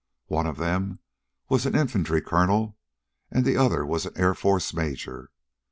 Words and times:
One 0.29 0.47
of 0.47 0.57
them 0.57 0.97
was 1.47 1.67
an 1.67 1.75
infantry 1.75 2.21
colonel, 2.21 2.75
and 3.29 3.45
the 3.45 3.55
other 3.55 3.85
was 3.85 4.07
an 4.07 4.13
Air 4.17 4.33
Forces 4.33 4.73
major. 4.73 5.29